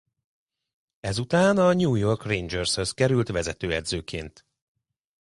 [0.99, 4.45] Ezután a New York Rangershez került vezetőedzőként.